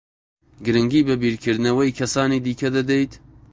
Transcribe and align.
گرنگی 0.65 1.01
بە 1.07 1.15
بیرکردنەوەی 1.21 1.95
کەسانی 1.99 2.43
دیکە 2.45 2.69
دەدەیت؟ 2.75 3.13